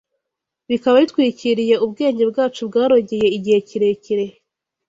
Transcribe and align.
Bikaba 0.69 0.95
bitwikiriye 1.03 1.75
ubwenge 1.85 2.23
bwacu 2.31 2.61
bwarogeye 2.69 3.27
igihe 3.37 3.59
kirekire 3.67 4.25